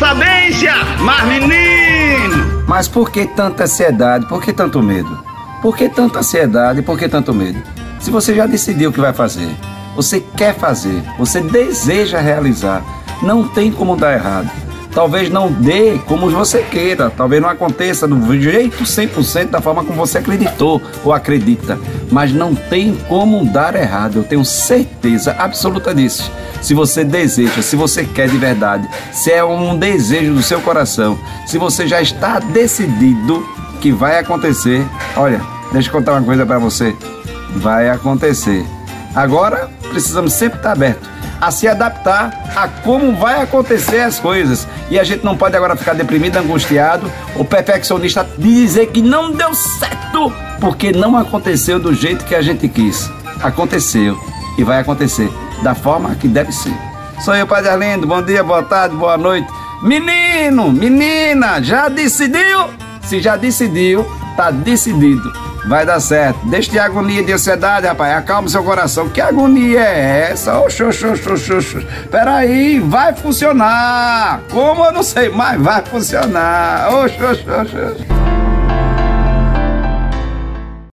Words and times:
sabência, 0.00 0.72
mas 1.00 1.28
menino! 1.28 2.64
Mas 2.66 2.88
por 2.88 3.10
que 3.10 3.26
tanta 3.26 3.64
ansiedade? 3.64 4.26
Por 4.26 4.42
que 4.42 4.50
tanto 4.50 4.82
medo? 4.82 5.22
Por 5.60 5.76
que 5.76 5.90
tanta 5.90 6.20
ansiedade? 6.20 6.80
Por 6.80 6.98
que 6.98 7.06
tanto 7.06 7.34
medo? 7.34 7.62
Se 8.00 8.10
você 8.10 8.34
já 8.34 8.46
decidiu 8.46 8.88
o 8.88 8.92
que 8.94 9.00
vai 9.00 9.12
fazer, 9.12 9.54
você 9.94 10.20
quer 10.20 10.54
fazer, 10.54 11.02
você 11.18 11.42
deseja 11.42 12.18
realizar, 12.18 12.82
não 13.22 13.46
tem 13.46 13.70
como 13.70 13.94
dar 13.94 14.14
errado. 14.14 14.50
Talvez 14.92 15.30
não 15.30 15.52
dê 15.52 15.98
como 16.06 16.28
você 16.28 16.62
queira, 16.62 17.10
talvez 17.10 17.40
não 17.40 17.48
aconteça 17.48 18.08
do 18.08 18.40
jeito 18.40 18.82
100% 18.82 19.50
da 19.50 19.60
forma 19.60 19.84
como 19.84 19.96
você 19.96 20.18
acreditou 20.18 20.82
ou 21.04 21.12
acredita, 21.12 21.78
mas 22.10 22.32
não 22.32 22.54
tem 22.54 22.96
como 23.08 23.44
dar 23.44 23.76
errado, 23.76 24.16
eu 24.16 24.24
tenho 24.24 24.44
certeza 24.44 25.36
absoluta 25.38 25.94
disso. 25.94 26.30
Se 26.60 26.74
você 26.74 27.04
deseja, 27.04 27.62
se 27.62 27.76
você 27.76 28.04
quer 28.04 28.28
de 28.28 28.36
verdade, 28.36 28.88
se 29.12 29.30
é 29.30 29.44
um 29.44 29.78
desejo 29.78 30.34
do 30.34 30.42
seu 30.42 30.60
coração, 30.60 31.18
se 31.46 31.56
você 31.56 31.86
já 31.86 32.02
está 32.02 32.40
decidido 32.40 33.46
que 33.80 33.92
vai 33.92 34.18
acontecer, 34.18 34.84
olha, 35.16 35.40
deixa 35.72 35.88
eu 35.88 35.92
contar 35.92 36.12
uma 36.12 36.22
coisa 36.22 36.44
para 36.44 36.58
você, 36.58 36.94
vai 37.56 37.88
acontecer. 37.88 38.66
Agora 39.14 39.70
precisamos 39.90 40.32
sempre 40.32 40.58
estar 40.58 40.72
aberto 40.72 41.08
a 41.40 41.50
se 41.50 41.66
adaptar 41.66 42.30
a 42.54 42.68
como 42.68 43.16
vai 43.16 43.40
acontecer 43.40 44.00
as 44.00 44.18
coisas. 44.18 44.68
E 44.90 44.98
a 44.98 45.04
gente 45.04 45.24
não 45.24 45.36
pode 45.36 45.56
agora 45.56 45.76
ficar 45.76 45.94
deprimido, 45.94 46.36
angustiado, 46.36 47.10
o 47.36 47.44
perfeccionista 47.44 48.26
dizer 48.36 48.88
que 48.88 49.00
não 49.00 49.32
deu 49.32 49.54
certo 49.54 50.32
porque 50.60 50.92
não 50.92 51.16
aconteceu 51.16 51.78
do 51.78 51.94
jeito 51.94 52.24
que 52.24 52.34
a 52.34 52.42
gente 52.42 52.68
quis. 52.68 53.10
Aconteceu 53.42 54.18
e 54.58 54.64
vai 54.64 54.80
acontecer 54.80 55.30
da 55.62 55.74
forma 55.74 56.14
que 56.14 56.28
deve 56.28 56.52
ser. 56.52 56.74
Sou 57.24 57.34
eu, 57.34 57.46
Padre 57.46 57.70
Arlindo. 57.70 58.06
Bom 58.06 58.22
dia, 58.22 58.42
boa 58.44 58.62
tarde, 58.62 58.94
boa 58.94 59.16
noite. 59.16 59.48
Menino, 59.82 60.70
menina, 60.70 61.62
já 61.62 61.88
decidiu? 61.88 62.68
Se 63.02 63.20
já 63.20 63.36
decidiu, 63.36 64.04
tá 64.36 64.50
decidido 64.50 65.49
vai 65.66 65.84
dar 65.84 66.00
certo. 66.00 66.38
Deixa 66.46 66.70
de 66.70 66.78
agonia 66.78 67.22
de 67.22 67.32
ansiedade, 67.32 67.86
rapaz. 67.86 68.16
Acalma 68.16 68.48
seu 68.48 68.62
coração. 68.62 69.08
Que 69.08 69.20
agonia 69.20 69.80
é 69.80 70.30
essa? 70.30 70.58
Oxô, 70.60 70.88
oxô, 70.88 71.12
oxô, 71.12 71.56
oxô. 71.56 71.80
Peraí, 72.10 72.80
vai 72.80 73.14
funcionar. 73.14 74.42
Como 74.50 74.84
eu 74.84 74.92
não 74.92 75.02
sei, 75.02 75.28
mas 75.28 75.60
vai 75.60 75.82
funcionar. 75.82 76.88
Oxô, 76.94 77.30
oxô, 77.30 77.60
oxô. 77.60 78.39